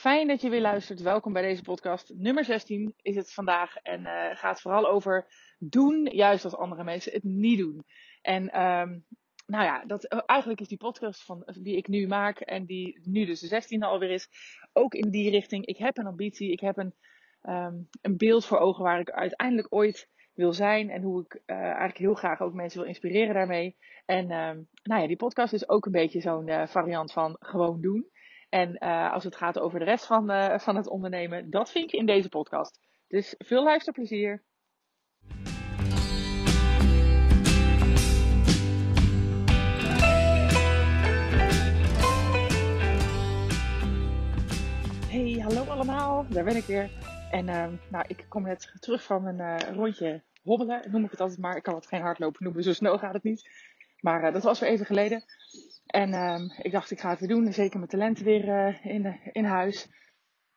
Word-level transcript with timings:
Fijn 0.00 0.28
dat 0.28 0.40
je 0.40 0.50
weer 0.50 0.60
luistert. 0.60 1.00
Welkom 1.00 1.32
bij 1.32 1.42
deze 1.42 1.62
podcast. 1.62 2.12
Nummer 2.16 2.44
16 2.44 2.94
is 3.02 3.16
het 3.16 3.32
vandaag 3.32 3.76
en 3.76 4.00
uh, 4.00 4.30
gaat 4.32 4.60
vooral 4.60 4.88
over 4.88 5.26
doen, 5.58 6.08
juist 6.12 6.44
als 6.44 6.56
andere 6.56 6.84
mensen 6.84 7.12
het 7.12 7.22
niet 7.22 7.58
doen. 7.58 7.84
En 8.22 8.42
um, 8.42 9.04
nou 9.46 9.64
ja, 9.64 9.84
dat, 9.84 10.04
eh, 10.04 10.20
eigenlijk 10.26 10.60
is 10.60 10.68
die 10.68 10.78
podcast 10.78 11.24
van, 11.24 11.48
die 11.60 11.76
ik 11.76 11.88
nu 11.88 12.06
maak 12.06 12.40
en 12.40 12.64
die 12.66 13.00
nu 13.02 13.24
dus 13.24 13.40
de 13.40 13.62
16e 13.62 13.84
alweer 13.84 14.10
is, 14.10 14.28
ook 14.72 14.94
in 14.94 15.10
die 15.10 15.30
richting. 15.30 15.66
Ik 15.66 15.76
heb 15.76 15.98
een 15.98 16.06
ambitie, 16.06 16.52
ik 16.52 16.60
heb 16.60 16.76
een, 16.76 16.94
um, 17.42 17.88
een 18.00 18.16
beeld 18.16 18.44
voor 18.44 18.58
ogen 18.58 18.84
waar 18.84 19.00
ik 19.00 19.10
uiteindelijk 19.10 19.74
ooit 19.74 20.08
wil 20.34 20.52
zijn 20.52 20.90
en 20.90 21.02
hoe 21.02 21.24
ik 21.24 21.42
eigenlijk 21.46 21.98
heel 21.98 22.14
graag 22.14 22.40
ook 22.40 22.54
mensen 22.54 22.78
wil 22.78 22.88
inspireren 22.88 23.34
daarmee. 23.34 23.76
En 24.06 24.30
um, 24.30 24.68
nou 24.82 25.00
ja, 25.00 25.06
die 25.06 25.16
podcast 25.16 25.52
is 25.52 25.68
ook 25.68 25.86
een 25.86 25.92
beetje 25.92 26.20
zo'n 26.20 26.68
variant 26.68 27.12
van 27.12 27.36
gewoon 27.40 27.80
doen. 27.80 28.10
En 28.50 28.76
uh, 28.78 29.12
als 29.12 29.24
het 29.24 29.36
gaat 29.36 29.58
over 29.58 29.78
de 29.78 29.84
rest 29.84 30.06
van, 30.06 30.30
uh, 30.30 30.58
van 30.58 30.76
het 30.76 30.88
ondernemen, 30.88 31.50
dat 31.50 31.70
vind 31.70 31.90
je 31.90 31.96
in 31.96 32.06
deze 32.06 32.28
podcast. 32.28 32.80
Dus 33.08 33.34
veel 33.38 33.64
luisterplezier. 33.64 34.42
Hey, 45.08 45.38
hallo 45.42 45.64
allemaal, 45.64 46.26
daar 46.28 46.44
ben 46.44 46.56
ik 46.56 46.64
weer. 46.64 46.90
En 47.30 47.46
uh, 47.46 47.66
nou, 47.90 48.04
ik 48.06 48.24
kom 48.28 48.42
net 48.42 48.72
terug 48.80 49.02
van 49.02 49.26
een 49.26 49.38
uh, 49.38 49.74
rondje 49.74 50.22
hobbelen, 50.42 50.90
noem 50.90 51.04
ik 51.04 51.10
het 51.10 51.20
altijd 51.20 51.40
maar. 51.40 51.56
Ik 51.56 51.62
kan 51.62 51.74
het 51.74 51.86
geen 51.86 52.02
hardlopen 52.02 52.44
noemen, 52.44 52.62
zo 52.62 52.72
snel 52.72 52.98
gaat 52.98 53.14
het 53.14 53.22
niet. 53.22 53.50
Maar 54.00 54.32
dat 54.32 54.42
was 54.42 54.60
weer 54.60 54.68
even 54.68 54.86
geleden. 54.86 55.24
En 55.90 56.14
um, 56.14 56.52
ik 56.58 56.72
dacht, 56.72 56.90
ik 56.90 57.00
ga 57.00 57.10
het 57.10 57.18
weer 57.18 57.28
doen. 57.28 57.52
Zeker 57.52 57.78
mijn 57.78 57.90
talenten 57.90 58.24
weer 58.24 58.44
uh, 58.48 58.84
in, 58.84 59.20
in 59.32 59.44
huis. 59.44 59.88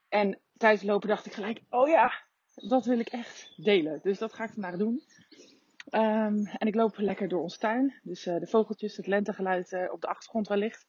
En 0.10 0.40
tijdens 0.58 0.84
lopen 0.84 1.10
dacht 1.10 1.26
ik 1.26 1.34
gelijk, 1.34 1.62
oh 1.70 1.88
ja, 1.88 2.12
dat 2.54 2.86
wil 2.86 3.00
ik 3.00 3.08
echt 3.08 3.54
delen. 3.56 4.00
Dus 4.04 4.18
dat 4.18 4.34
ga 4.34 4.44
ik 4.44 4.52
vandaag 4.52 4.78
doen. 4.78 5.04
Um, 5.92 6.46
en 6.46 6.68
ik 6.68 6.76
loop 6.76 6.98
lekker 6.98 7.28
door 7.28 7.42
ons 7.42 7.58
tuin. 7.58 8.00
Dus 8.04 8.26
uh, 8.26 8.40
de 8.40 8.48
vogeltjes, 8.48 8.98
het 8.98 9.08
lentegeluid 9.08 9.72
uh, 9.72 9.92
op 9.92 10.02
de 10.02 10.08
achtergrond 10.08 10.48
wellicht. 10.48 10.86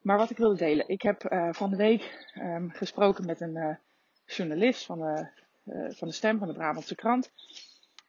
Maar 0.00 0.16
wat 0.16 0.30
ik 0.30 0.36
wilde 0.36 0.56
delen. 0.56 0.88
Ik 0.88 1.02
heb 1.02 1.22
van 1.50 1.70
de 1.70 1.76
week 1.76 2.32
um, 2.34 2.70
gesproken 2.70 3.26
met 3.26 3.40
een 3.40 3.78
journalist 4.26 4.86
van 4.86 4.98
de, 4.98 5.28
van 5.94 6.08
de 6.08 6.14
Stem, 6.14 6.38
van 6.38 6.48
de 6.48 6.54
Brabantse 6.54 6.94
krant. 6.94 7.32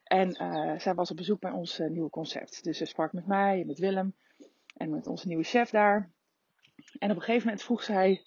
En 0.04 0.32
zij 0.80 0.94
was 0.94 1.10
op 1.10 1.16
bezoek 1.16 1.40
bij 1.40 1.50
ons 1.50 1.78
nieuwe 1.78 2.10
concept. 2.10 2.64
Dus 2.64 2.78
ze 2.78 2.84
sprak 2.84 3.12
met 3.12 3.26
mij 3.26 3.60
en 3.60 3.66
met 3.66 3.78
Willem. 3.78 4.14
En 4.78 4.90
met 4.90 5.06
onze 5.06 5.26
nieuwe 5.26 5.44
chef 5.44 5.70
daar. 5.70 6.10
En 6.98 7.10
op 7.10 7.16
een 7.16 7.22
gegeven 7.22 7.46
moment 7.46 7.64
vroeg 7.64 7.82
zij 7.82 8.22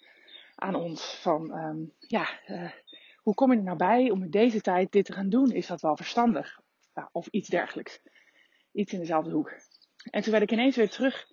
aan 0.55 0.75
ons 0.75 1.15
van, 1.21 1.51
um, 1.57 1.93
ja, 1.99 2.29
uh, 2.47 2.71
hoe 3.17 3.33
kom 3.33 3.51
je 3.51 3.57
er 3.57 3.63
nou 3.63 3.77
bij 3.77 4.09
om 4.09 4.23
in 4.23 4.29
deze 4.29 4.61
tijd 4.61 4.91
dit 4.91 5.05
te 5.05 5.13
gaan 5.13 5.29
doen? 5.29 5.51
Is 5.51 5.67
dat 5.67 5.81
wel 5.81 5.95
verstandig? 5.95 6.61
Ja, 6.93 7.09
of 7.11 7.27
iets 7.27 7.49
dergelijks. 7.49 8.01
Iets 8.71 8.93
in 8.93 8.99
dezelfde 8.99 9.31
hoek. 9.31 9.53
En 10.11 10.21
toen 10.21 10.31
werd 10.31 10.43
ik 10.43 10.51
ineens 10.51 10.75
weer 10.75 10.89
terug, 10.89 11.27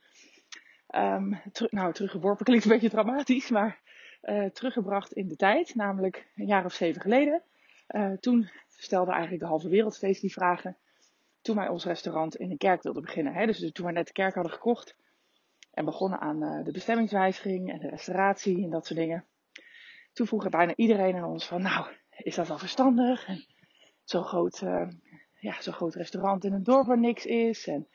ter, 1.52 1.69
nou 1.70 1.92
teruggeworpen 1.92 2.44
klinkt 2.44 2.64
een 2.64 2.70
beetje 2.70 2.91
dramatisch, 2.91 3.50
maar 3.50 3.80
uh, 4.22 4.46
teruggebracht 4.46 5.12
in 5.12 5.28
de 5.28 5.36
tijd. 5.36 5.74
Namelijk 5.74 6.27
een 6.36 6.46
jaar 6.46 6.64
of 6.64 6.72
zeven 6.72 7.00
geleden. 7.00 7.42
Uh, 7.89 8.12
toen 8.12 8.50
stelde 8.77 9.11
eigenlijk 9.11 9.42
de 9.42 9.48
halve 9.48 9.69
wereld 9.69 9.94
steeds 9.94 10.20
die 10.20 10.33
vragen 10.33 10.77
toen 11.41 11.56
wij 11.56 11.69
ons 11.69 11.84
restaurant 11.84 12.36
in 12.36 12.50
een 12.50 12.58
kerk 12.58 12.83
wilden 12.83 13.02
beginnen. 13.02 13.34
Hè? 13.34 13.46
Dus 13.46 13.70
toen 13.72 13.84
wij 13.84 13.94
net 13.94 14.06
de 14.06 14.12
kerk 14.12 14.34
hadden 14.34 14.52
gekocht 14.52 14.96
en 15.79 15.84
begonnen 15.84 16.21
aan 16.21 16.43
uh, 16.43 16.65
de 16.65 16.73
bestemmingswijziging 16.73 17.73
en 17.73 17.79
de 17.79 17.89
restauratie 17.89 18.62
en 18.62 18.71
dat 18.71 18.87
soort 18.87 18.98
dingen. 18.98 19.27
Toen 20.12 20.27
vroeg 20.27 20.48
bijna 20.48 20.75
iedereen 20.75 21.17
aan 21.17 21.31
ons 21.31 21.47
van, 21.47 21.62
nou, 21.62 21.87
is 22.17 22.35
dat 22.35 22.48
wel 22.48 22.59
verstandig? 22.59 23.29
Zo'n 24.05 24.25
groot, 24.25 24.61
uh, 24.62 24.89
ja, 25.35 25.61
zo'n 25.61 25.73
groot 25.73 25.95
restaurant 25.95 26.45
in 26.45 26.53
een 26.53 26.62
dorp 26.62 26.87
waar 26.87 26.98
niks 26.98 27.27
is. 27.27 27.67
En 27.67 27.89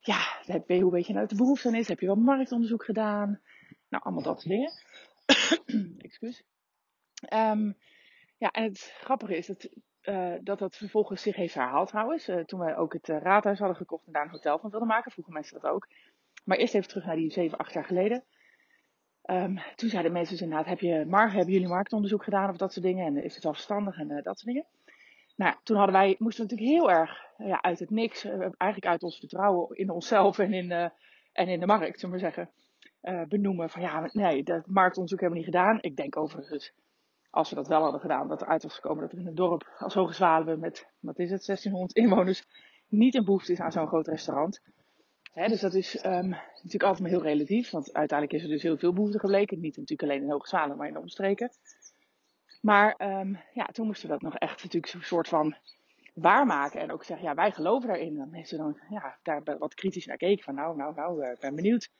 ja, 0.00 0.18
hoe 0.66 0.90
weet 0.90 1.06
je 1.06 1.12
nou 1.12 1.26
dat 1.26 1.28
de 1.28 1.42
behoefte 1.42 1.78
is? 1.78 1.88
Heb 1.88 2.00
je 2.00 2.06
wel 2.06 2.14
marktonderzoek 2.14 2.84
gedaan? 2.84 3.40
Nou, 3.88 4.04
allemaal 4.04 4.22
dat 4.22 4.40
soort 4.40 4.54
dingen. 4.54 4.72
Excuus. 6.08 6.44
Um, 7.32 7.76
ja, 8.38 8.50
en 8.50 8.62
het 8.62 8.92
grappige 9.00 9.36
is 9.36 9.46
dat 9.46 9.68
uh, 10.02 10.34
dat 10.40 10.58
dat 10.58 10.76
vervolgens 10.76 11.22
zich 11.22 11.36
heeft 11.36 11.54
herhaald 11.54 11.88
trouwens. 11.88 12.28
Uh, 12.28 12.44
toen 12.44 12.60
wij 12.60 12.76
ook 12.76 12.92
het 12.92 13.08
raadhuis 13.08 13.58
hadden 13.58 13.76
gekocht 13.76 14.06
en 14.06 14.12
daar 14.12 14.24
een 14.24 14.30
hotel 14.30 14.58
van 14.58 14.70
wilden 14.70 14.88
maken, 14.88 15.12
vroegen 15.12 15.32
mensen 15.32 15.60
dat 15.60 15.70
ook. 15.70 15.88
Maar 16.48 16.56
eerst 16.56 16.74
even 16.74 16.88
terug 16.88 17.04
naar 17.04 17.16
die 17.16 17.30
7, 17.30 17.58
8 17.58 17.72
jaar 17.72 17.84
geleden. 17.84 18.24
Um, 19.24 19.58
toen 19.74 19.88
zeiden 19.88 20.12
mensen 20.12 20.32
dus 20.32 20.42
inderdaad, 20.42 20.68
heb 20.68 20.80
je, 20.80 20.90
hebben 20.90 21.52
jullie 21.52 21.68
marktonderzoek 21.68 22.24
gedaan 22.24 22.50
of 22.50 22.56
dat 22.56 22.72
soort 22.72 22.84
dingen? 22.84 23.06
En 23.06 23.24
is 23.24 23.34
het 23.34 23.44
wel 23.44 23.52
verstandig 23.52 23.98
en 23.98 24.08
dat 24.08 24.38
soort 24.38 24.44
dingen? 24.44 24.66
Nou, 25.36 25.54
toen 25.62 25.76
hadden 25.76 25.94
wij, 25.94 26.16
moesten 26.18 26.46
we 26.46 26.50
natuurlijk 26.50 26.78
heel 26.78 26.90
erg 26.90 27.24
ja, 27.36 27.62
uit 27.62 27.78
het 27.78 27.90
niks, 27.90 28.24
eigenlijk 28.24 28.86
uit 28.86 29.02
ons 29.02 29.18
vertrouwen 29.18 29.76
in 29.76 29.90
onszelf 29.90 30.38
en 30.38 30.52
in, 30.52 30.70
en 31.32 31.48
in 31.48 31.60
de 31.60 31.66
markt, 31.66 32.00
zullen 32.00 32.14
we 32.14 32.20
zeggen, 32.20 32.50
benoemen 33.28 33.70
van 33.70 33.82
ja, 33.82 34.10
nee, 34.12 34.42
dat 34.42 34.66
marktonderzoek 34.66 35.20
hebben 35.20 35.38
we 35.38 35.44
niet 35.44 35.54
gedaan. 35.54 35.78
Ik 35.80 35.96
denk 35.96 36.16
overigens 36.16 36.72
als 37.30 37.50
we 37.50 37.56
dat 37.56 37.68
wel 37.68 37.82
hadden 37.82 38.00
gedaan, 38.00 38.28
dat 38.28 38.42
eruit 38.42 38.62
was 38.62 38.74
gekomen 38.74 39.02
dat 39.02 39.12
er 39.12 39.18
in 39.18 39.26
een 39.26 39.34
dorp 39.34 39.74
als 39.78 39.94
Hoge 39.94 40.12
Zwaluwe 40.12 40.56
met, 40.56 40.88
wat 41.00 41.18
is 41.18 41.30
het, 41.30 41.46
1600 41.46 41.96
inwoners, 41.96 42.44
niet 42.88 43.14
een 43.14 43.24
behoefte 43.24 43.52
is 43.52 43.60
aan 43.60 43.72
zo'n 43.72 43.86
groot 43.86 44.06
restaurant. 44.06 44.62
Dus 45.34 45.60
dat 45.60 45.74
is 45.74 46.04
um, 46.04 46.28
natuurlijk 46.28 46.82
altijd 46.82 47.00
maar 47.00 47.10
heel 47.10 47.22
relatief, 47.22 47.70
want 47.70 47.92
uiteindelijk 47.92 48.38
is 48.38 48.44
er 48.44 48.54
dus 48.54 48.62
heel 48.62 48.78
veel 48.78 48.92
behoefte 48.92 49.18
gebleken. 49.18 49.60
Niet 49.60 49.76
natuurlijk 49.76 50.10
alleen 50.10 50.22
in 50.22 50.30
Hoge 50.30 50.48
Zwaluwe, 50.48 50.76
maar 50.76 50.86
in 50.86 50.92
de 50.92 51.00
omstreken. 51.00 51.50
Maar 52.60 52.94
um, 53.20 53.38
ja, 53.52 53.66
toen 53.66 53.86
moesten 53.86 54.06
we 54.06 54.12
dat 54.12 54.22
nog 54.22 54.34
echt 54.34 54.62
natuurlijk 54.62 54.92
een 54.94 55.02
soort 55.02 55.28
van 55.28 55.56
waarmaken. 56.14 56.80
En 56.80 56.92
ook 56.92 57.04
zeggen, 57.04 57.26
ja, 57.26 57.34
wij 57.34 57.52
geloven 57.52 57.88
daarin. 57.88 58.16
Dan 58.16 58.30
mensen 58.30 58.58
dan 58.58 58.78
ja, 58.88 59.18
daar 59.22 59.58
wat 59.58 59.74
kritisch 59.74 60.06
naar 60.06 60.16
keken. 60.16 60.44
Van 60.44 60.54
nou, 60.54 60.76
nou, 60.76 60.94
nou, 60.94 61.30
ik 61.30 61.40
ben 61.40 61.54
benieuwd. 61.54 61.90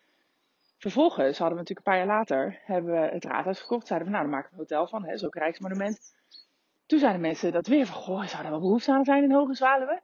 Vervolgens 0.79 1.39
hadden 1.39 1.57
we 1.57 1.63
natuurlijk 1.63 1.87
een 1.87 1.93
paar 1.93 2.07
jaar 2.07 2.17
later 2.17 2.61
hebben 2.65 3.09
het 3.09 3.25
raadhuis 3.25 3.61
gekocht. 3.61 3.87
Zeiden 3.87 4.09
we, 4.09 4.15
nou, 4.15 4.25
dan 4.25 4.35
maken 4.35 4.51
we 4.51 4.55
een 4.57 4.67
hotel 4.69 4.89
van, 4.89 5.05
hè, 5.05 5.17
zo'n 5.17 5.33
Rijksmonument. 5.33 6.15
Toen 6.87 6.99
zeiden 6.99 7.21
mensen 7.21 7.53
dat 7.53 7.67
weer 7.67 7.87
van, 7.87 7.97
goh, 7.97 8.27
zou 8.27 8.45
er 8.45 8.51
wel 8.51 8.61
behoefte 8.61 8.93
aan 8.93 9.05
zijn 9.05 9.23
in 9.23 9.33
Hoge 9.33 9.55
Zwaluwe? 9.55 10.03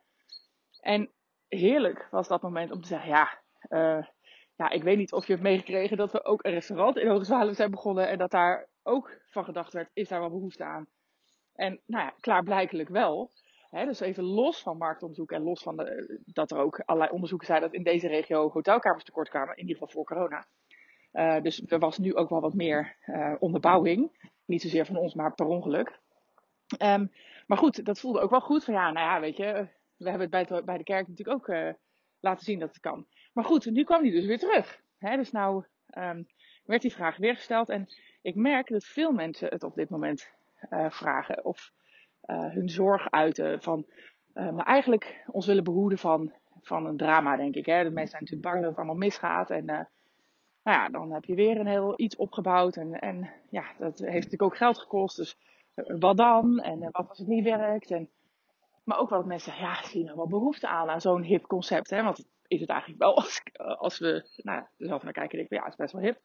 En 0.81 1.11
heerlijk 1.55 2.09
was 2.11 2.29
dat 2.29 2.43
moment 2.43 2.71
om 2.71 2.81
te 2.81 2.89
zeggen, 2.89 3.09
ja, 3.09 3.41
uh, 3.69 4.07
ja, 4.57 4.71
ik 4.71 4.83
weet 4.83 4.97
niet 4.97 5.13
of 5.13 5.27
je 5.27 5.33
hebt 5.33 5.45
meegekregen 5.45 5.97
dat 5.97 6.13
we 6.13 6.25
ook 6.25 6.45
een 6.45 6.53
restaurant 6.53 6.97
in 6.97 7.09
Hoge 7.09 7.25
Zwaluwe 7.25 7.55
zijn 7.55 7.71
begonnen. 7.71 8.09
En 8.09 8.19
dat 8.19 8.31
daar 8.31 8.69
ook 8.83 9.21
van 9.31 9.45
gedacht 9.45 9.73
werd, 9.73 9.91
is 9.93 10.09
daar 10.09 10.21
wel 10.21 10.31
behoefte 10.31 10.65
aan? 10.65 10.87
En 11.55 11.81
nou 11.87 12.05
ja, 12.05 12.15
klaarblijkelijk 12.21 12.89
wel. 12.89 13.31
Dus 13.71 14.01
even 14.01 14.25
los 14.25 14.63
van 14.63 14.77
marktonderzoek 14.77 15.33
en 15.33 15.43
los 15.43 15.63
van 15.63 15.77
de, 15.77 16.21
dat 16.25 16.51
er 16.51 16.59
ook 16.59 16.81
allerlei 16.85 17.13
onderzoeken 17.13 17.47
zijn 17.47 17.61
dat 17.61 17.73
in 17.73 17.83
deze 17.83 18.09
regio 18.09 18.51
hotelkamers 18.51 19.05
tekort 19.05 19.29
kwamen, 19.29 19.57
in 19.57 19.61
ieder 19.61 19.77
geval 19.77 19.89
voor 19.89 20.05
corona. 20.05 20.47
Uh, 21.13 21.43
dus 21.43 21.63
er 21.67 21.79
was 21.79 21.99
nu 21.99 22.15
ook 22.15 22.29
wel 22.29 22.41
wat 22.41 22.55
meer 22.55 22.97
uh, 23.07 23.35
onderbouwing. 23.39 24.31
Niet 24.45 24.63
zozeer 24.63 24.87
van 24.87 24.97
ons, 24.97 25.15
maar 25.15 25.35
per 25.35 25.47
ongeluk. 25.47 25.99
Um, 26.83 27.13
maar 27.47 27.59
goed, 27.59 27.85
dat 27.85 28.01
voelde 28.01 28.21
ook 28.21 28.31
wel 28.31 28.41
goed. 28.41 28.65
Van 28.65 28.75
ja, 28.75 28.91
nou 28.91 29.07
ja, 29.07 29.21
weet 29.21 29.37
je, 29.37 29.69
we 30.05 30.11
hebben 30.11 30.31
het 30.31 30.49
bij, 30.49 30.63
bij 30.65 30.79
de 30.79 30.85
kerk 30.85 31.09
natuurlijk 31.09 31.37
ook 31.39 31.49
uh, 31.49 31.73
laten 32.21 32.45
zien 32.45 32.59
dat 32.59 32.69
het 32.69 32.81
kan. 32.81 33.07
Maar 33.33 33.45
goed, 33.45 33.71
nu 33.71 33.85
kwam 33.85 34.03
hij 34.03 34.11
dus 34.11 34.25
weer 34.25 34.39
terug. 34.39 34.81
Hè? 34.99 35.17
Dus 35.17 35.31
nou 35.31 35.65
um, 35.99 36.27
werd 36.65 36.83
die 36.83 36.93
vraag 36.93 37.17
weer 37.17 37.35
gesteld. 37.35 37.69
En 37.69 37.87
ik 38.23 38.35
merk 38.35 38.69
dat 38.69 38.85
veel 38.85 39.13
mensen 39.13 39.49
het 39.49 39.63
op 39.63 39.75
dit 39.75 39.91
moment 39.91 40.29
vragen. 40.89 41.45
Of 41.45 41.73
hun 42.27 42.69
zorg 42.69 43.11
uiten 43.11 43.63
van, 43.63 43.87
maar 44.33 44.67
eigenlijk 44.67 45.25
ons 45.27 45.47
willen 45.47 45.65
behoeden 45.65 45.99
van, 45.99 46.33
van 46.61 46.87
een 46.87 46.97
drama, 46.97 47.37
denk 47.37 47.55
ik. 47.55 47.67
Hè? 47.67 47.83
De 47.83 47.91
mensen 47.91 48.11
zijn 48.11 48.23
natuurlijk 48.23 48.51
bang 48.51 48.61
dat 48.61 48.71
het 48.71 48.77
allemaal 48.77 48.97
misgaat. 48.97 49.51
En 49.51 49.65
nou 50.65 50.77
ja, 50.77 50.89
dan 50.89 51.13
heb 51.13 51.25
je 51.25 51.35
weer 51.35 51.61
een 51.61 51.67
heel 51.67 51.93
iets 51.97 52.17
opgebouwd. 52.17 52.77
En, 52.77 53.01
en 53.01 53.31
ja, 53.51 53.65
dat 53.79 53.99
heeft 53.99 54.15
natuurlijk 54.15 54.43
ook 54.43 54.57
geld 54.57 54.79
gekost. 54.79 55.17
Dus 55.17 55.39
eh, 55.75 55.97
wat 55.99 56.17
dan? 56.17 56.59
En 56.61 56.79
wat 56.91 57.09
als 57.09 57.19
het 57.19 57.27
niet 57.27 57.45
werkt? 57.45 57.91
En, 57.91 58.09
maar 58.85 58.99
ook 58.99 59.09
wat 59.09 59.27
mensen 59.27 59.53
zeggen, 59.53 59.69
ja, 59.69 59.83
zie 59.83 59.99
je 59.99 60.05
nou 60.05 60.17
wel 60.17 60.29
behoefte 60.29 60.69
aan 60.69 60.91
aan 60.91 61.01
zo'n 61.01 61.23
hip 61.23 61.47
concept? 61.47 61.91
Hè? 61.91 62.03
Want 62.03 62.27
is 62.47 62.61
het 62.61 62.71
eigenlijk 62.71 63.01
wel 63.01 63.17
als, 63.23 63.43
als 63.79 63.99
we 63.99 64.31
nou, 64.37 64.59
er 64.59 64.87
zelf 64.87 65.03
naar 65.03 65.13
kijken, 65.13 65.39
denk 65.39 65.51
ik, 65.51 65.59
ja, 65.59 65.65
het 65.65 65.73
is 65.73 65.79
best 65.79 65.93
wel 65.93 66.03
hip. 66.03 66.21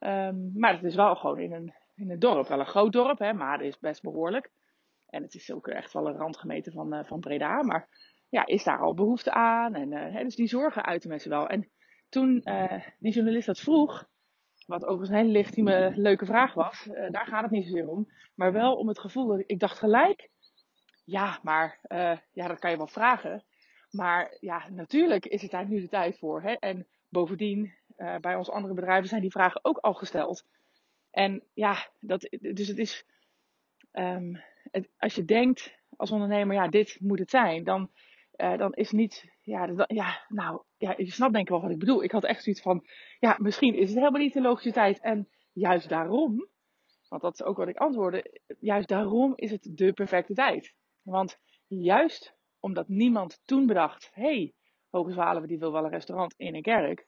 Um, 0.00 0.50
maar 0.54 0.74
het 0.74 0.84
is 0.84 0.94
wel 0.94 1.16
gewoon 1.16 1.38
in 1.38 1.52
een, 1.52 1.74
in 1.94 2.10
een 2.10 2.18
dorp, 2.18 2.48
wel 2.48 2.60
een 2.60 2.66
groot 2.66 2.92
dorp, 2.92 3.18
hè, 3.18 3.32
maar 3.32 3.58
het 3.58 3.66
is 3.66 3.78
best 3.78 4.02
behoorlijk. 4.02 4.50
En 5.06 5.22
het 5.22 5.34
is 5.34 5.52
ook 5.52 5.68
echt 5.68 5.92
wel 5.92 6.06
een 6.06 6.16
randgemeente 6.16 6.70
van, 6.70 6.94
uh, 6.94 7.04
van 7.04 7.20
Breda. 7.20 7.62
Maar 7.62 7.88
ja, 8.28 8.46
is 8.46 8.64
daar 8.64 8.78
al 8.78 8.94
behoefte 8.94 9.32
aan? 9.32 9.74
En, 9.74 9.92
uh, 9.92 10.14
hè, 10.14 10.22
dus 10.22 10.36
die 10.36 10.46
zorgen 10.46 10.84
uiten 10.84 11.08
mensen 11.08 11.30
wel. 11.30 11.48
En 11.48 11.68
toen 12.08 12.40
uh, 12.44 12.84
die 12.98 13.12
journalist 13.12 13.46
dat 13.46 13.60
vroeg, 13.60 14.08
wat 14.66 14.82
overigens 14.84 15.10
een 15.10 15.16
hele 15.16 15.32
legitieme, 15.32 15.92
leuke 15.94 16.26
vraag 16.26 16.54
was, 16.54 16.88
daar 17.10 17.26
gaat 17.26 17.42
het 17.42 17.50
niet 17.50 17.64
zozeer 17.64 17.88
om, 17.88 18.08
maar 18.34 18.52
wel 18.52 18.74
om 18.74 18.88
het 18.88 18.98
gevoel 18.98 19.26
dat 19.26 19.42
ik 19.46 19.58
dacht 19.58 19.78
gelijk, 19.78 20.30
ja, 21.10 21.38
maar 21.42 21.78
uh, 21.88 22.16
ja, 22.32 22.48
dat 22.48 22.58
kan 22.58 22.70
je 22.70 22.76
wel 22.76 22.86
vragen. 22.86 23.44
Maar 23.90 24.36
ja, 24.40 24.68
natuurlijk 24.68 25.26
is 25.26 25.42
het 25.42 25.50
daar 25.50 25.68
nu 25.68 25.80
de 25.80 25.88
tijd 25.88 26.18
voor. 26.18 26.42
Hè? 26.42 26.52
En 26.52 26.86
bovendien, 27.08 27.74
bij 28.20 28.34
onze 28.34 28.52
andere 28.52 28.74
bedrijven 28.74 29.08
zijn 29.08 29.20
die 29.20 29.30
vragen 29.30 29.64
ook 29.64 29.78
al 29.78 29.94
gesteld. 29.94 30.44
En 31.10 31.42
ja, 31.54 31.88
dat, 32.00 32.28
dus 32.40 32.68
het 32.68 32.78
is, 32.78 33.04
ehm, 33.90 34.34
als 34.98 35.14
je 35.14 35.24
denkt 35.24 35.78
als 35.96 36.10
ondernemer, 36.10 36.54
ja, 36.54 36.68
dit 36.68 36.96
moet 37.00 37.18
het 37.18 37.30
zijn, 37.30 37.64
dan, 37.64 37.90
uh, 38.36 38.58
dan 38.58 38.72
is 38.72 38.90
niet, 38.90 39.24
ja, 39.42 39.84
ja, 39.86 40.24
nou, 40.28 40.62
ja, 40.76 40.94
je 40.96 41.10
snapt 41.10 41.32
denk 41.32 41.44
ik 41.44 41.50
wel 41.50 41.62
wat 41.62 41.70
ik 41.70 41.78
bedoel. 41.78 42.02
Ik 42.02 42.10
had 42.10 42.24
echt 42.24 42.42
zoiets 42.42 42.62
van, 42.62 42.86
ja, 43.18 43.36
misschien 43.38 43.74
is 43.74 43.88
het 43.88 43.98
helemaal 43.98 44.20
niet 44.20 44.32
de 44.32 44.40
logische 44.40 44.72
tijd. 44.72 45.00
En 45.00 45.28
juist 45.52 45.88
daarom, 45.88 46.48
want 47.08 47.22
dat 47.22 47.32
is 47.32 47.42
ook 47.42 47.56
wat 47.56 47.68
ik 47.68 47.76
antwoordde, 47.76 48.40
juist 48.60 48.88
daarom 48.88 49.32
is 49.36 49.50
het 49.50 49.70
de 49.72 49.92
perfecte 49.92 50.34
tijd. 50.34 50.74
Want 51.02 51.38
juist 51.66 52.34
omdat 52.60 52.88
niemand 52.88 53.40
toen 53.44 53.66
bedacht, 53.66 54.10
hey, 54.12 54.54
Hoge 54.90 55.46
die 55.46 55.58
wil 55.58 55.72
wel 55.72 55.84
een 55.84 55.90
restaurant 55.90 56.34
in 56.36 56.54
een 56.54 56.62
kerk. 56.62 57.06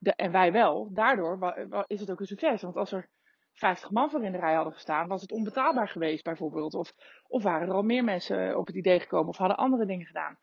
En 0.00 0.32
wij 0.32 0.52
wel. 0.52 0.88
Daardoor 0.92 1.54
is 1.86 2.00
het 2.00 2.10
ook 2.10 2.20
een 2.20 2.26
succes. 2.26 2.62
Want 2.62 2.76
als 2.76 2.92
er 2.92 3.08
50 3.52 3.90
man 3.90 4.10
voor 4.10 4.24
in 4.24 4.32
de 4.32 4.38
rij 4.38 4.54
hadden 4.54 4.72
gestaan, 4.72 5.08
was 5.08 5.22
het 5.22 5.32
onbetaalbaar 5.32 5.88
geweest 5.88 6.24
bijvoorbeeld. 6.24 6.74
Of, 6.74 6.94
of 7.26 7.42
waren 7.42 7.68
er 7.68 7.74
al 7.74 7.82
meer 7.82 8.04
mensen 8.04 8.58
op 8.58 8.66
het 8.66 8.76
idee 8.76 9.00
gekomen 9.00 9.28
of 9.28 9.36
hadden 9.36 9.56
andere 9.56 9.86
dingen 9.86 10.06
gedaan. 10.06 10.38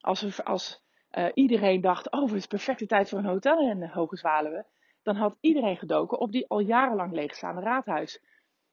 Als, 0.00 0.44
als 0.44 0.82
uh, 1.12 1.28
iedereen 1.34 1.80
dacht, 1.80 2.10
oh 2.10 2.26
het 2.26 2.32
is 2.32 2.46
perfecte 2.46 2.86
tijd 2.86 3.08
voor 3.08 3.18
een 3.18 3.24
hotel 3.24 3.70
in 3.70 3.82
Hoge. 3.84 4.66
Dan 5.02 5.16
had 5.16 5.36
iedereen 5.40 5.76
gedoken 5.76 6.18
op 6.18 6.32
die 6.32 6.48
al 6.48 6.60
jarenlang 6.60 7.12
leegstaande 7.12 7.60
raadhuis. 7.60 8.22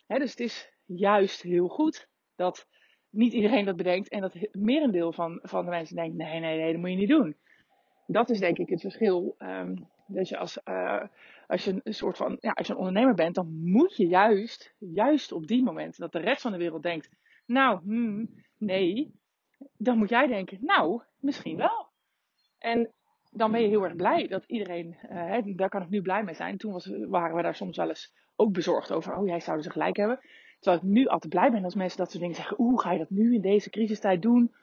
Dus 0.07 0.31
het 0.31 0.39
is 0.39 0.73
juist 0.85 1.41
heel 1.41 1.67
goed 1.67 2.09
dat 2.35 2.67
niet 3.09 3.33
iedereen 3.33 3.65
dat 3.65 3.75
bedenkt 3.75 4.09
en 4.09 4.21
dat 4.21 4.33
het 4.33 4.55
merendeel 4.55 5.11
van, 5.13 5.39
van 5.43 5.65
de 5.65 5.71
mensen 5.71 5.95
denkt: 5.95 6.15
nee, 6.15 6.39
nee, 6.39 6.57
nee, 6.57 6.71
dat 6.71 6.81
moet 6.81 6.89
je 6.89 6.95
niet 6.95 7.09
doen. 7.09 7.35
Dat 8.07 8.29
is 8.29 8.39
denk 8.39 8.57
ik 8.57 8.69
het 8.69 8.81
verschil. 8.81 9.35
Um, 9.39 9.87
dat 10.07 10.35
als, 10.35 10.59
uh, 10.65 11.03
als 11.47 11.63
je 11.63 11.81
een 11.83 11.93
soort 11.93 12.17
van, 12.17 12.37
ja, 12.39 12.51
als 12.51 12.67
je 12.67 12.73
een 12.73 12.79
ondernemer 12.79 13.13
bent, 13.13 13.35
dan 13.35 13.59
moet 13.63 13.95
je 13.95 14.07
juist, 14.07 14.73
juist 14.77 15.31
op 15.31 15.47
die 15.47 15.63
momenten 15.63 16.01
dat 16.01 16.11
de 16.11 16.19
rest 16.19 16.41
van 16.41 16.51
de 16.51 16.57
wereld 16.57 16.83
denkt: 16.83 17.09
nou, 17.45 17.79
hmm, 17.83 18.29
nee, 18.57 19.11
dan 19.77 19.97
moet 19.97 20.09
jij 20.09 20.27
denken: 20.27 20.57
nou, 20.61 21.01
misschien 21.19 21.57
wel. 21.57 21.87
En 22.59 22.91
dan 23.31 23.51
ben 23.51 23.61
je 23.61 23.67
heel 23.67 23.83
erg 23.83 23.95
blij 23.95 24.27
dat 24.27 24.43
iedereen, 24.45 24.97
uh, 25.11 25.55
daar 25.55 25.69
kan 25.69 25.81
ik 25.81 25.89
nu 25.89 26.01
blij 26.01 26.23
mee 26.23 26.35
zijn. 26.35 26.57
Toen 26.57 26.81
waren 27.09 27.35
we 27.35 27.41
daar 27.41 27.55
soms 27.55 27.77
wel 27.77 27.89
eens 27.89 28.13
ook 28.35 28.51
bezorgd 28.51 28.91
over: 28.91 29.15
oh, 29.15 29.27
jij 29.27 29.39
zou 29.39 29.61
ze 29.61 29.69
gelijk 29.69 29.97
hebben. 29.97 30.19
Terwijl 30.59 30.83
ik 30.83 30.89
nu 30.89 31.07
altijd 31.07 31.33
blij 31.33 31.51
ben 31.51 31.63
als 31.63 31.75
mensen 31.75 31.97
dat 31.97 32.09
soort 32.09 32.21
dingen 32.21 32.35
zeggen. 32.35 32.59
Oeh, 32.59 32.81
ga 32.81 32.91
je 32.91 32.97
dat 32.97 33.09
nu 33.09 33.33
in 33.33 33.41
deze 33.41 33.69
crisistijd 33.69 34.21
doen? 34.21 34.53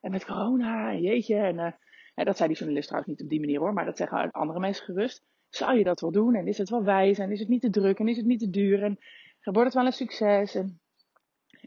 En 0.00 0.10
met 0.10 0.24
corona, 0.24 0.94
jeetje. 0.94 1.36
En 1.36 1.56
uh, 1.56 2.24
dat 2.24 2.36
zei 2.36 2.48
die 2.48 2.58
journalist 2.58 2.88
trouwens 2.88 3.12
niet 3.12 3.22
op 3.22 3.30
die 3.30 3.40
manier 3.40 3.60
hoor. 3.60 3.72
Maar 3.72 3.84
dat 3.84 3.96
zeggen 3.96 4.30
andere 4.30 4.60
mensen 4.60 4.84
gerust. 4.84 5.24
Zou 5.48 5.78
je 5.78 5.84
dat 5.84 6.00
wel 6.00 6.12
doen? 6.12 6.34
En 6.34 6.46
is 6.46 6.58
het 6.58 6.70
wel 6.70 6.84
wijs? 6.84 7.18
En 7.18 7.30
is 7.30 7.40
het 7.40 7.48
niet 7.48 7.60
te 7.60 7.70
druk? 7.70 7.98
En 7.98 8.08
is 8.08 8.16
het 8.16 8.26
niet 8.26 8.40
te 8.40 8.50
duur? 8.50 8.82
En 8.82 8.98
wordt 9.42 9.64
het 9.64 9.74
wel 9.74 9.86
een 9.86 9.92
succes? 9.92 10.54
En, 10.54 10.80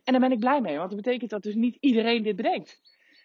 en 0.03 0.13
daar 0.13 0.21
ben 0.21 0.31
ik 0.31 0.39
blij 0.39 0.61
mee. 0.61 0.77
Want 0.77 0.89
dat 0.91 1.01
betekent 1.01 1.29
dat 1.29 1.43
dus 1.43 1.55
niet 1.55 1.77
iedereen 1.79 2.23
dit 2.23 2.35
bedenkt. 2.35 2.81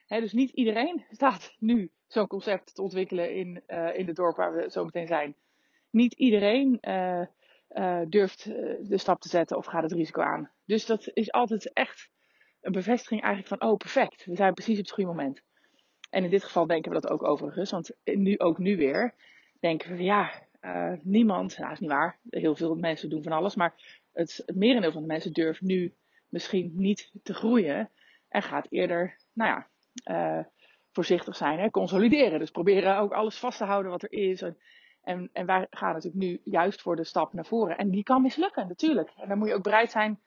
Dus 0.06 0.32
niet 0.32 0.50
iedereen 0.50 1.04
staat 1.10 1.56
nu 1.58 1.90
zo'n 2.06 2.26
concept 2.26 2.74
te 2.74 2.82
ontwikkelen 2.82 3.34
in, 3.34 3.62
uh, 3.66 3.98
in 3.98 4.06
het 4.06 4.16
dorp 4.16 4.36
waar 4.36 4.54
we 4.54 4.70
zo 4.70 4.84
meteen 4.84 5.06
zijn. 5.06 5.34
Niet 5.90 6.12
iedereen 6.12 6.78
uh, 6.80 7.26
uh, 7.74 8.00
durft 8.08 8.46
uh, 8.46 8.54
de 8.80 8.98
stap 8.98 9.20
te 9.20 9.28
zetten 9.28 9.56
of 9.56 9.66
gaat 9.66 9.82
het 9.82 9.92
risico 9.92 10.22
aan. 10.22 10.50
Dus 10.64 10.86
dat 10.86 11.10
is 11.14 11.32
altijd 11.32 11.72
echt 11.72 12.10
een 12.60 12.72
bevestiging 12.72 13.22
eigenlijk 13.22 13.60
van, 13.60 13.70
oh 13.70 13.76
perfect, 13.76 14.24
we 14.24 14.36
zijn 14.36 14.54
precies 14.54 14.78
op 14.78 14.84
het 14.84 14.92
goede 14.92 15.10
moment. 15.10 15.42
En 16.10 16.24
in 16.24 16.30
dit 16.30 16.44
geval 16.44 16.66
denken 16.66 16.92
we 16.92 17.00
dat 17.00 17.10
ook 17.10 17.22
overigens, 17.22 17.70
want 17.70 17.90
nu, 18.04 18.38
ook 18.38 18.58
nu 18.58 18.76
weer 18.76 19.14
denken 19.60 19.96
we 19.96 20.02
ja, 20.02 20.32
uh, 20.60 20.92
niemand, 21.02 21.58
nou 21.58 21.72
is 21.72 21.80
niet 21.80 21.90
waar, 21.90 22.18
heel 22.30 22.56
veel 22.56 22.74
mensen 22.74 23.10
doen 23.10 23.22
van 23.22 23.32
alles, 23.32 23.54
maar 23.54 24.00
het, 24.12 24.42
het 24.46 24.56
merendeel 24.56 24.92
van 24.92 25.00
de 25.00 25.06
mensen 25.06 25.32
durft 25.32 25.60
nu 25.60 25.94
misschien 26.28 26.72
niet 26.74 27.10
te 27.22 27.34
groeien 27.34 27.90
en 28.28 28.42
gaat 28.42 28.66
eerder, 28.70 29.16
nou 29.32 29.50
ja, 29.50 29.68
voorzichtig 30.92 31.36
zijn, 31.36 31.58
hè, 31.58 31.70
consolideren. 31.70 32.38
Dus 32.38 32.50
proberen 32.50 32.98
ook 32.98 33.12
alles 33.12 33.38
vast 33.38 33.58
te 33.58 33.64
houden 33.64 33.90
wat 33.90 34.02
er 34.02 34.12
is. 34.12 34.42
En 34.42 34.58
en, 35.02 35.30
en 35.32 35.46
wij 35.46 35.66
gaan 35.70 35.92
natuurlijk 35.92 36.22
nu 36.24 36.40
juist 36.44 36.82
voor 36.82 36.96
de 36.96 37.04
stap 37.04 37.32
naar 37.32 37.46
voren. 37.46 37.76
En 37.76 37.90
die 37.90 38.02
kan 38.02 38.22
mislukken, 38.22 38.68
natuurlijk. 38.68 39.12
En 39.16 39.28
dan 39.28 39.38
moet 39.38 39.48
je 39.48 39.54
ook 39.54 39.62
bereid 39.62 39.90
zijn, 39.90 40.20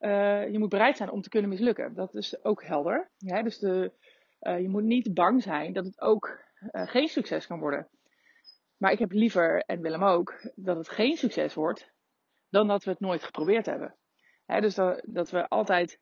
uh, 0.00 0.48
je 0.48 0.58
moet 0.58 0.68
bereid 0.68 0.96
zijn 0.96 1.10
om 1.10 1.20
te 1.20 1.28
kunnen 1.28 1.50
mislukken. 1.50 1.94
Dat 1.94 2.14
is 2.14 2.44
ook 2.44 2.64
helder. 2.64 3.10
Ja, 3.18 3.42
dus 3.42 3.58
de, 3.58 3.92
uh, 4.40 4.60
je 4.60 4.68
moet 4.68 4.82
niet 4.82 5.14
bang 5.14 5.42
zijn 5.42 5.72
dat 5.72 5.84
het 5.84 6.00
ook 6.00 6.40
uh, 6.72 6.88
geen 6.88 7.08
succes 7.08 7.46
kan 7.46 7.58
worden. 7.58 7.88
Maar 8.76 8.92
ik 8.92 8.98
heb 8.98 9.12
liever, 9.12 9.62
en 9.66 9.80
Willem 9.80 10.04
ook, 10.04 10.52
dat 10.54 10.76
het 10.76 10.88
geen 10.88 11.16
succes 11.16 11.54
wordt, 11.54 11.92
dan 12.50 12.68
dat 12.68 12.84
we 12.84 12.90
het 12.90 13.00
nooit 13.00 13.22
geprobeerd 13.22 13.66
hebben. 13.66 13.96
Dus 14.46 14.74
dat, 14.74 15.02
dat, 15.06 15.30
we 15.30 15.48
altijd 15.48 16.00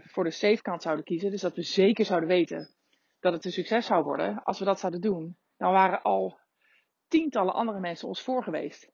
voor 0.00 0.24
de 0.24 0.30
safe 0.30 0.62
kant 0.62 0.82
zouden 0.82 1.04
kiezen. 1.04 1.30
Dus 1.30 1.40
dat 1.40 1.54
we 1.54 1.62
zeker 1.62 2.04
zouden 2.04 2.28
weten 2.28 2.74
dat 3.20 3.32
het 3.32 3.44
een 3.44 3.52
succes 3.52 3.86
zou 3.86 4.04
worden. 4.04 4.42
Als 4.42 4.58
we 4.58 4.64
dat 4.64 4.80
zouden 4.80 5.00
doen, 5.00 5.36
dan 5.56 5.72
waren 5.72 6.02
al 6.02 6.38
tientallen 7.10 7.54
andere 7.54 7.80
mensen 7.80 8.08
ons 8.08 8.22
voor 8.22 8.42
geweest. 8.42 8.90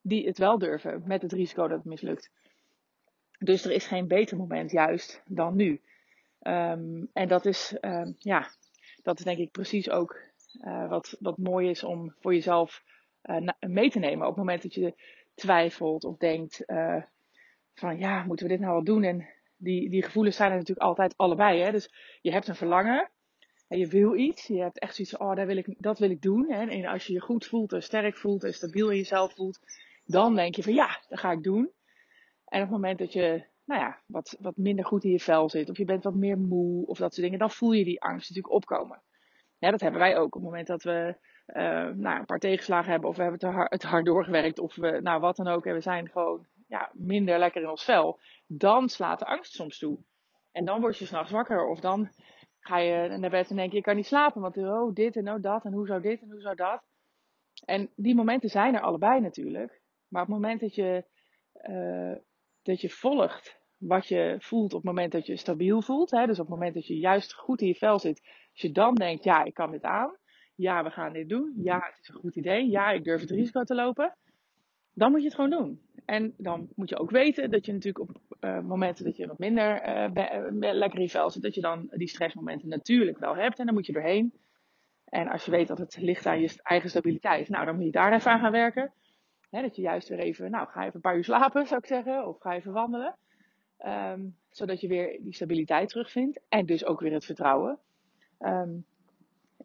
Die 0.00 0.26
het 0.26 0.38
wel 0.38 0.58
durven 0.58 1.02
met 1.06 1.22
het 1.22 1.32
risico 1.32 1.68
dat 1.68 1.76
het 1.76 1.86
mislukt. 1.86 2.30
Dus 3.38 3.64
er 3.64 3.70
is 3.70 3.86
geen 3.86 4.08
beter 4.08 4.36
moment 4.36 4.70
juist 4.70 5.22
dan 5.26 5.56
nu. 5.56 5.80
Um, 6.42 7.10
en 7.12 7.28
dat 7.28 7.44
is, 7.46 7.76
um, 7.80 8.16
ja, 8.18 8.50
dat 9.02 9.18
is 9.18 9.24
denk 9.24 9.38
ik 9.38 9.50
precies 9.50 9.90
ook 9.90 10.20
uh, 10.64 10.88
wat, 10.88 11.16
wat 11.20 11.38
mooi 11.38 11.68
is 11.68 11.84
om 11.84 12.14
voor 12.20 12.34
jezelf 12.34 12.84
uh, 13.22 13.48
mee 13.60 13.90
te 13.90 13.98
nemen. 13.98 14.26
Op 14.26 14.36
het 14.36 14.44
moment 14.44 14.62
dat 14.62 14.74
je 14.74 14.94
twijfelt 15.34 16.04
of 16.04 16.16
denkt 16.16 16.62
uh, 16.66 17.02
van 17.74 17.98
ja, 17.98 18.24
moeten 18.24 18.46
we 18.46 18.52
dit 18.52 18.60
nou 18.60 18.72
wel 18.72 18.84
doen? 18.84 19.02
En 19.02 19.28
die, 19.56 19.90
die 19.90 20.02
gevoelens 20.02 20.36
zijn 20.36 20.50
er 20.50 20.56
natuurlijk 20.56 20.86
altijd 20.86 21.16
allebei. 21.16 21.60
Hè? 21.60 21.70
Dus 21.70 22.18
je 22.20 22.32
hebt 22.32 22.48
een 22.48 22.54
verlangen 22.54 22.98
en 22.98 23.10
je 23.68 23.86
wil 23.86 24.14
iets. 24.14 24.46
Je 24.46 24.60
hebt 24.60 24.78
echt 24.78 24.94
zoiets 24.94 25.14
van, 25.16 25.26
oh, 25.28 25.36
dat 25.36 25.46
wil 25.46 25.56
ik, 25.56 25.74
dat 25.78 25.98
wil 25.98 26.10
ik 26.10 26.22
doen. 26.22 26.50
En 26.50 26.86
als 26.86 27.06
je 27.06 27.12
je 27.12 27.20
goed 27.20 27.46
voelt 27.46 27.72
en 27.72 27.82
sterk 27.82 28.16
voelt 28.16 28.44
en 28.44 28.54
stabiel 28.54 28.90
in 28.90 28.96
jezelf 28.96 29.34
voelt, 29.34 29.60
dan 30.04 30.34
denk 30.34 30.54
je 30.54 30.62
van 30.62 30.74
ja, 30.74 31.00
dat 31.08 31.18
ga 31.18 31.32
ik 31.32 31.42
doen. 31.42 31.70
En 32.44 32.62
op 32.62 32.68
het 32.68 32.70
moment 32.70 32.98
dat 32.98 33.12
je, 33.12 33.44
nou 33.64 33.80
ja, 33.80 34.00
wat, 34.06 34.36
wat 34.40 34.56
minder 34.56 34.84
goed 34.84 35.04
in 35.04 35.10
je 35.10 35.20
vel 35.20 35.48
zit, 35.50 35.70
of 35.70 35.76
je 35.76 35.84
bent 35.84 36.04
wat 36.04 36.14
meer 36.14 36.38
moe, 36.38 36.86
of 36.86 36.98
dat 36.98 37.14
soort 37.14 37.24
dingen, 37.24 37.38
dan 37.38 37.50
voel 37.50 37.72
je 37.72 37.84
die 37.84 38.02
angst 38.02 38.28
natuurlijk 38.28 38.54
opkomen. 38.54 39.02
Ja, 39.58 39.70
dat 39.70 39.80
hebben 39.80 40.00
wij 40.00 40.16
ook. 40.16 40.26
Op 40.26 40.32
het 40.32 40.42
moment 40.42 40.66
dat 40.66 40.82
we 40.82 41.16
uh, 41.46 41.88
nou, 41.94 42.18
een 42.18 42.24
paar 42.24 42.38
tegenslagen 42.38 42.90
hebben, 42.90 43.08
of 43.08 43.16
we 43.16 43.22
hebben 43.22 43.40
het 43.40 43.56
hard, 43.56 43.72
het 43.72 43.82
hard 43.82 44.04
doorgewerkt, 44.04 44.58
of 44.58 44.74
we, 44.74 45.00
nou 45.02 45.20
wat 45.20 45.36
dan 45.36 45.48
ook, 45.48 45.66
en 45.66 45.74
we 45.74 45.80
zijn 45.80 46.08
gewoon 46.08 46.46
ja, 46.66 46.90
minder 46.92 47.38
lekker 47.38 47.62
in 47.62 47.68
ons 47.68 47.84
vel, 47.84 48.20
dan 48.46 48.88
slaat 48.88 49.18
de 49.18 49.24
angst 49.24 49.52
soms 49.52 49.78
toe. 49.78 49.98
En 50.52 50.64
dan 50.64 50.80
word 50.80 50.98
je 50.98 51.06
s'nachts 51.06 51.30
wakker, 51.30 51.66
of 51.66 51.80
dan 51.80 52.10
ga 52.68 52.78
je 52.78 53.16
naar 53.16 53.30
bed 53.30 53.50
en 53.50 53.56
denk 53.56 53.72
je, 53.72 53.78
ik 53.78 53.82
kan 53.82 53.96
niet 53.96 54.06
slapen, 54.06 54.40
want 54.40 54.56
oh, 54.56 54.94
dit 54.94 55.16
en 55.16 55.32
oh, 55.32 55.42
dat 55.42 55.64
en 55.64 55.72
hoe 55.72 55.86
zou 55.86 56.00
dit 56.00 56.20
en 56.22 56.30
hoe 56.30 56.40
zou 56.40 56.54
dat. 56.54 56.82
En 57.64 57.90
die 57.96 58.14
momenten 58.14 58.48
zijn 58.48 58.74
er 58.74 58.80
allebei 58.80 59.20
natuurlijk. 59.20 59.82
Maar 60.08 60.22
op 60.22 60.28
het 60.28 60.36
moment 60.36 60.60
dat 60.60 60.74
je, 60.74 61.04
uh, 61.68 62.16
dat 62.62 62.80
je 62.80 62.90
volgt 62.90 63.60
wat 63.76 64.08
je 64.08 64.36
voelt 64.38 64.74
op 64.74 64.82
het 64.82 64.90
moment 64.90 65.12
dat 65.12 65.26
je 65.26 65.36
stabiel 65.36 65.82
voelt, 65.82 66.10
hè, 66.10 66.26
dus 66.26 66.38
op 66.38 66.46
het 66.46 66.54
moment 66.54 66.74
dat 66.74 66.86
je 66.86 66.98
juist 66.98 67.34
goed 67.34 67.60
in 67.60 67.66
je 67.66 67.74
vel 67.74 67.98
zit, 67.98 68.20
als 68.52 68.60
je 68.60 68.72
dan 68.72 68.94
denkt, 68.94 69.24
ja, 69.24 69.44
ik 69.44 69.54
kan 69.54 69.70
dit 69.70 69.82
aan, 69.82 70.16
ja, 70.54 70.82
we 70.82 70.90
gaan 70.90 71.12
dit 71.12 71.28
doen, 71.28 71.52
ja, 71.56 71.76
het 71.76 71.98
is 72.00 72.08
een 72.08 72.20
goed 72.20 72.36
idee, 72.36 72.68
ja, 72.68 72.90
ik 72.90 73.04
durf 73.04 73.20
het 73.20 73.30
risico 73.30 73.62
te 73.62 73.74
lopen, 73.74 74.16
dan 74.98 75.10
moet 75.10 75.20
je 75.20 75.26
het 75.26 75.34
gewoon 75.34 75.50
doen. 75.50 75.80
En 76.04 76.34
dan 76.36 76.68
moet 76.74 76.88
je 76.88 76.98
ook 76.98 77.10
weten 77.10 77.50
dat 77.50 77.66
je 77.66 77.72
natuurlijk 77.72 78.10
op 78.10 78.16
uh, 78.40 78.60
momenten 78.60 79.04
dat 79.04 79.16
je 79.16 79.26
wat 79.26 79.38
minder 79.38 79.88
uh, 79.88 80.72
lekker 80.72 81.00
in 81.00 81.40
dat 81.40 81.54
je 81.54 81.60
dan 81.60 81.88
die 81.90 82.08
stressmomenten 82.08 82.68
natuurlijk 82.68 83.18
wel 83.18 83.36
hebt. 83.36 83.58
En 83.58 83.64
dan 83.64 83.74
moet 83.74 83.86
je 83.86 83.92
doorheen. 83.92 84.32
En 85.04 85.28
als 85.28 85.44
je 85.44 85.50
weet 85.50 85.68
dat 85.68 85.78
het 85.78 85.96
ligt 86.00 86.26
aan 86.26 86.40
je 86.40 86.60
eigen 86.62 86.90
stabiliteit, 86.90 87.48
nou 87.48 87.64
dan 87.64 87.74
moet 87.74 87.84
je 87.84 87.90
daar 87.90 88.12
even 88.12 88.30
aan 88.30 88.40
gaan 88.40 88.52
werken. 88.52 88.92
dat 89.50 89.76
je 89.76 89.82
juist 89.82 90.08
weer 90.08 90.18
even, 90.18 90.50
nou 90.50 90.68
ga 90.68 90.80
even 90.80 90.94
een 90.94 91.00
paar 91.00 91.16
uur 91.16 91.24
slapen 91.24 91.66
zou 91.66 91.80
ik 91.80 91.86
zeggen, 91.86 92.26
of 92.26 92.38
ga 92.40 92.54
even 92.54 92.72
wandelen. 92.72 93.16
Um, 93.86 94.36
zodat 94.50 94.80
je 94.80 94.88
weer 94.88 95.18
die 95.20 95.34
stabiliteit 95.34 95.88
terugvindt 95.88 96.40
en 96.48 96.66
dus 96.66 96.84
ook 96.84 97.00
weer 97.00 97.12
het 97.12 97.24
vertrouwen. 97.24 97.78
Um, 98.40 98.84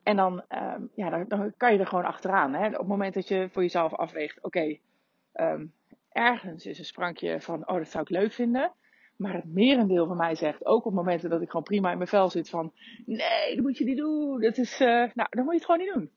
en 0.03 0.15
dan, 0.15 0.43
um, 0.49 0.89
ja, 0.95 1.23
dan, 1.23 1.53
kan 1.57 1.73
je 1.73 1.79
er 1.79 1.87
gewoon 1.87 2.05
achteraan. 2.05 2.53
Hè? 2.53 2.67
Op 2.67 2.73
het 2.73 2.87
moment 2.87 3.13
dat 3.13 3.27
je 3.27 3.49
voor 3.51 3.61
jezelf 3.61 3.93
afweegt, 3.93 4.43
oké, 4.43 4.77
ergens 6.11 6.65
is 6.65 6.79
een 6.79 6.85
sprankje 6.85 7.41
van, 7.41 7.67
oh, 7.67 7.77
dat 7.77 7.89
zou 7.89 8.03
ik 8.03 8.09
leuk 8.09 8.31
vinden. 8.31 8.71
Maar 9.15 9.33
het 9.33 9.53
merendeel 9.53 10.07
van 10.07 10.17
mij 10.17 10.35
zegt, 10.35 10.65
ook 10.65 10.85
op 10.85 10.93
momenten 10.93 11.29
dat 11.29 11.41
ik 11.41 11.49
gewoon 11.49 11.63
prima 11.63 11.91
in 11.91 11.97
mijn 11.97 12.09
vel 12.09 12.29
zit, 12.29 12.49
van, 12.49 12.73
nee, 13.05 13.55
dat 13.55 13.63
moet 13.63 13.77
je 13.77 13.85
niet 13.85 13.97
doen. 13.97 14.41
Dat 14.41 14.57
is, 14.57 14.81
uh, 14.81 14.87
nou, 14.87 15.27
dan 15.29 15.43
moet 15.43 15.53
je 15.53 15.59
het 15.59 15.65
gewoon 15.65 15.79
niet 15.79 15.93
doen. 15.93 16.11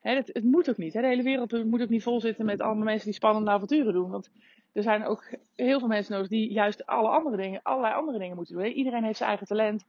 Het, 0.00 0.44
moet 0.44 0.70
ook 0.70 0.76
niet. 0.76 0.94
Hè. 0.94 1.00
De 1.00 1.06
hele 1.06 1.22
wereld 1.22 1.64
moet 1.64 1.82
ook 1.82 1.88
niet 1.88 2.02
vol 2.02 2.20
zitten 2.20 2.44
met 2.44 2.60
allemaal 2.60 2.84
mensen 2.84 3.04
die 3.04 3.14
spannende 3.14 3.50
avonturen 3.50 3.92
doen. 3.92 4.10
Want 4.10 4.30
er 4.72 4.82
zijn 4.82 5.04
ook 5.04 5.34
heel 5.54 5.78
veel 5.78 5.88
mensen 5.88 6.12
nodig 6.12 6.28
die 6.28 6.52
juist 6.52 6.86
alle 6.86 7.08
andere 7.08 7.36
dingen, 7.36 7.62
allerlei 7.62 7.94
andere 7.94 8.18
dingen 8.18 8.36
moeten 8.36 8.54
doen. 8.54 8.64
Iedereen 8.64 9.04
heeft 9.04 9.16
zijn 9.16 9.28
eigen 9.28 9.46
talent. 9.46 9.84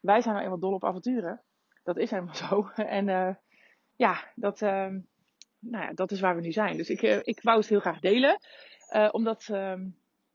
Wij 0.00 0.20
zijn 0.20 0.34
nou 0.34 0.46
eenmaal 0.46 0.60
dol 0.60 0.72
op 0.72 0.84
avonturen. 0.84 1.40
Dat 1.82 1.96
is 1.96 2.10
helemaal 2.10 2.34
zo. 2.48 2.68
En 2.76 3.08
uh, 3.08 3.34
ja, 3.96 4.32
dat, 4.34 4.60
uh, 4.60 4.86
nou 5.64 5.84
ja, 5.84 5.92
dat 5.92 6.10
is 6.10 6.20
waar 6.20 6.34
we 6.34 6.40
nu 6.40 6.52
zijn. 6.52 6.76
Dus 6.76 6.90
ik, 6.90 7.02
uh, 7.02 7.18
ik 7.22 7.42
wou 7.42 7.58
het 7.58 7.68
heel 7.68 7.80
graag 7.80 8.00
delen. 8.00 8.38
Uh, 8.90 9.08
omdat, 9.12 9.48
ehm, 9.50 9.88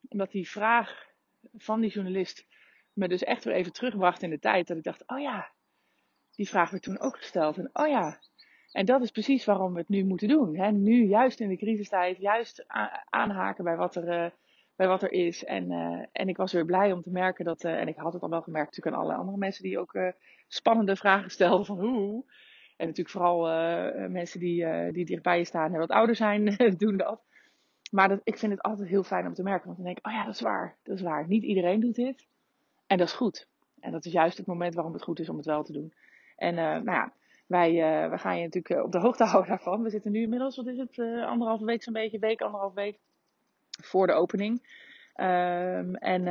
omdat 0.10 0.32
die 0.32 0.50
vraag 0.50 1.08
van 1.54 1.82
die 1.82 1.90
journalist 1.90 2.46
me 2.94 3.08
dus 3.08 3.24
echt 3.24 3.44
weer 3.44 3.54
even 3.54 3.74
terugbracht 3.74 4.22
in 4.24 4.30
de 4.30 4.40
tijd. 4.40 4.68
Dat 4.68 4.78
ik 4.78 4.84
dacht, 4.84 5.08
oh 5.08 5.20
ja, 5.20 5.52
die 6.36 6.50
vraag 6.50 6.70
werd 6.70 6.84
toen 6.84 7.00
ook 7.00 7.18
gesteld. 7.18 7.58
En 7.58 7.70
oh 7.74 7.88
ja, 7.88 8.20
en 8.72 8.86
dat 8.86 9.02
is 9.02 9.12
precies 9.12 9.46
waarom 9.46 9.74
we 9.74 9.80
het 9.80 9.90
nu 9.90 10.04
moeten 10.06 10.28
doen. 10.28 10.58
Hè? 10.58 10.72
Nu, 10.72 11.06
juist 11.06 11.40
in 11.40 11.50
de 11.50 11.58
crisistijd, 11.58 12.18
juist 12.18 12.66
aanhaken 13.10 13.64
bij 13.64 13.76
wat 13.76 13.96
er, 13.96 14.24
uh, 14.24 14.32
bij 14.76 14.88
wat 14.88 15.04
er 15.04 15.12
is. 15.12 15.44
En, 15.44 15.72
en 16.12 16.30
ik 16.30 16.38
was 16.38 16.54
weer 16.54 16.66
blij 16.66 16.92
om 16.92 17.02
te 17.02 17.10
merken 17.10 17.46
dat, 17.46 17.64
en 17.64 17.88
ik 17.88 17.98
had 17.98 18.14
het 18.14 18.22
al 18.22 18.30
wel 18.30 18.42
gemerkt 18.42 18.76
natuurlijk 18.76 18.96
aan 18.96 19.04
alle 19.04 19.20
andere 19.20 19.38
mensen 19.38 19.64
die 19.64 19.80
ook 19.80 20.14
spannende 20.48 20.96
vragen 20.96 21.32
stelden 21.32 21.66
van 21.66 21.80
hoe. 21.80 22.26
En 22.80 22.88
natuurlijk 22.88 23.10
vooral 23.10 23.42
mensen 24.10 24.40
die, 24.40 24.92
die 24.92 25.06
dichtbij 25.06 25.38
je 25.38 25.46
staan 25.46 25.74
en 25.74 25.80
wat 25.80 25.90
ouder 25.90 26.16
zijn, 26.16 26.56
doen 26.78 26.98
dat. 26.98 27.22
Maar 27.92 28.10
dat, 28.10 28.22
ik 28.24 28.38
vind 28.38 28.52
het 28.52 28.62
altijd 28.62 28.90
heel 28.90 29.04
fijn 29.04 29.28
om 29.28 29.34
te 29.34 29.44
merken. 29.44 29.66
Want 29.66 29.78
dan 29.78 29.86
denk 29.86 29.98
ik, 29.98 30.08
oh 30.08 30.14
ja, 30.14 30.26
dat 30.26 30.34
is 30.34 30.42
waar. 30.42 30.78
Dat 30.84 30.96
is 30.96 31.02
waar. 31.02 31.28
Niet 31.28 31.44
iedereen 31.44 31.80
doet 31.80 31.96
dit. 31.96 32.28
En 32.88 32.98
dat 32.98 33.08
is 33.08 33.14
goed. 33.14 33.48
En 33.80 33.92
dat 33.92 34.06
is 34.06 34.12
juist 34.12 34.38
het 34.38 34.46
moment 34.46 34.74
waarom 34.74 34.94
het 34.94 35.04
goed 35.04 35.20
is 35.20 35.30
om 35.30 35.38
het 35.38 35.46
wel 35.46 35.64
te 35.64 35.74
doen. 35.74 35.94
En 36.36 36.56
nou 36.56 36.92
ja, 36.92 37.14
wij, 37.50 37.74
wij 38.10 38.18
gaan 38.18 38.38
je 38.38 38.44
natuurlijk 38.44 38.76
eh, 38.76 38.84
op 38.84 38.92
de 38.92 39.00
hoogte 39.00 39.24
houden 39.32 39.50
daarvan. 39.50 39.84
We 39.84 39.90
zitten 39.90 40.12
nu 40.12 40.22
inmiddels, 40.22 40.56
wat 40.56 40.68
is 40.68 40.78
het, 40.78 41.00
anderhalve 41.26 41.66
week 41.66 41.84
zo'n 41.84 41.94
beetje, 41.94 42.20
week, 42.20 42.42
anderhalve 42.42 42.76
week 42.76 42.98
voor 43.84 44.08
de 44.08 44.14
opening. 44.14 44.62
Um, 45.22 45.96
en 45.96 46.24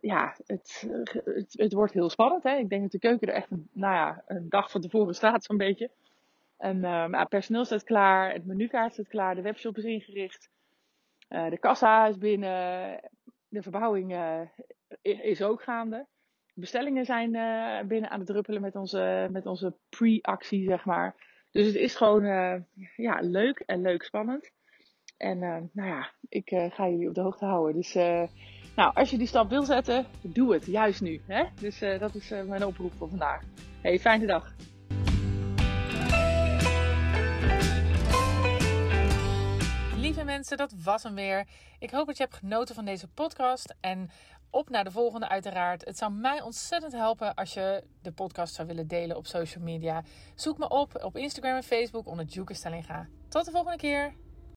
ja, 0.00 0.36
het, 0.46 0.86
het, 1.24 1.52
het, 1.52 1.72
wordt 1.72 1.92
heel 1.92 2.10
spannend. 2.10 2.42
Hè? 2.42 2.56
Ik 2.56 2.68
denk 2.68 2.82
dat 2.82 2.90
de 2.90 2.98
keuken 2.98 3.28
er 3.28 3.34
echt 3.34 3.50
een, 3.50 3.68
nou 3.72 3.94
ja, 3.94 4.22
een 4.26 4.48
dag 4.48 4.70
van 4.70 4.80
tevoren 4.80 5.14
staat, 5.14 5.44
zo'n 5.44 5.56
beetje. 5.56 5.90
En 6.58 6.76
uh, 6.76 7.24
personeel 7.24 7.64
staat 7.64 7.84
klaar, 7.84 8.32
het 8.32 8.46
menukaart 8.46 8.92
staat 8.92 9.08
klaar, 9.08 9.34
de 9.34 9.42
webshop 9.42 9.76
is 9.76 9.84
ingericht. 9.84 10.50
Uh, 11.28 11.50
de 11.50 11.58
kassa 11.58 12.06
is 12.06 12.18
binnen, 12.18 13.00
de 13.48 13.62
verbouwing 13.62 14.12
uh, 14.12 14.40
is 15.02 15.42
ook 15.42 15.62
gaande. 15.62 16.06
Bestellingen 16.54 17.04
zijn 17.04 17.30
binnen 17.88 18.10
aan 18.10 18.18
het 18.18 18.28
druppelen 18.28 18.60
met 18.60 18.76
onze, 18.76 19.28
met 19.30 19.46
onze 19.46 19.74
pre-actie, 19.88 20.68
zeg 20.68 20.84
maar. 20.84 21.14
Dus 21.50 21.66
het 21.66 21.74
is 21.74 21.94
gewoon 21.94 22.24
ja, 22.96 23.18
leuk 23.20 23.58
en 23.58 23.80
leuk 23.80 24.02
spannend. 24.02 24.50
En 25.16 25.38
nou 25.72 25.88
ja, 25.88 26.10
ik 26.28 26.48
ga 26.48 26.88
jullie 26.88 27.08
op 27.08 27.14
de 27.14 27.20
hoogte 27.20 27.44
houden. 27.44 27.74
Dus 27.74 27.94
nou, 28.76 28.94
als 28.94 29.10
je 29.10 29.18
die 29.18 29.26
stap 29.26 29.50
wil 29.50 29.62
zetten, 29.62 30.06
doe 30.20 30.52
het 30.52 30.66
juist 30.66 31.00
nu. 31.00 31.20
Hè? 31.26 31.44
Dus 31.60 31.78
dat 31.78 32.14
is 32.14 32.28
mijn 32.46 32.66
oproep 32.66 32.92
voor 32.92 33.08
vandaag. 33.08 33.42
Hey, 33.80 33.98
fijne 33.98 34.26
dag. 34.26 34.54
Lieve 39.96 40.24
mensen, 40.24 40.56
dat 40.56 40.74
was 40.84 41.02
hem 41.02 41.14
weer. 41.14 41.46
Ik 41.78 41.90
hoop 41.90 42.06
dat 42.06 42.16
je 42.16 42.22
hebt 42.22 42.36
genoten 42.36 42.74
van 42.74 42.84
deze 42.84 43.08
podcast. 43.08 43.74
En 43.80 44.10
op 44.50 44.68
naar 44.68 44.84
de 44.84 44.90
volgende 44.90 45.28
uiteraard. 45.28 45.84
Het 45.84 45.98
zou 45.98 46.12
mij 46.12 46.42
ontzettend 46.42 46.92
helpen 46.92 47.34
als 47.34 47.54
je 47.54 47.84
de 48.02 48.12
podcast 48.12 48.54
zou 48.54 48.68
willen 48.68 48.86
delen 48.86 49.16
op 49.16 49.26
social 49.26 49.64
media. 49.64 50.02
Zoek 50.34 50.58
me 50.58 50.68
op 50.68 51.04
op 51.04 51.16
Instagram 51.16 51.56
en 51.56 51.62
Facebook 51.62 52.06
onder 52.06 52.24
Juke 52.24 52.54
Stellinga. 52.54 53.08
Tot 53.28 53.44
de 53.44 53.50
volgende 53.50 53.78
keer. 53.78 54.14